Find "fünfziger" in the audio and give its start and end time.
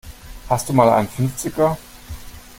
1.07-1.77